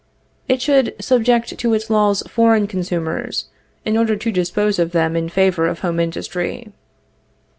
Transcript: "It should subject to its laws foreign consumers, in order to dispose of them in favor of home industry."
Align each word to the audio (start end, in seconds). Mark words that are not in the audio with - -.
"It 0.47 0.63
should 0.63 0.95
subject 0.99 1.59
to 1.59 1.73
its 1.75 1.87
laws 1.91 2.23
foreign 2.27 2.65
consumers, 2.65 3.49
in 3.85 3.95
order 3.95 4.15
to 4.15 4.31
dispose 4.31 4.79
of 4.79 4.93
them 4.93 5.15
in 5.15 5.29
favor 5.29 5.67
of 5.67 5.81
home 5.81 5.99
industry." 5.99 6.71